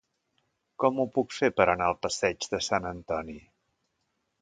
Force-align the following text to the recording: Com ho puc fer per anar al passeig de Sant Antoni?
Com 0.83 1.01
ho 1.03 1.05
puc 1.17 1.35
fer 1.41 1.51
per 1.61 1.69
anar 1.75 1.91
al 1.91 1.99
passeig 2.07 2.51
de 2.55 2.65
Sant 2.71 2.91
Antoni? 2.97 3.41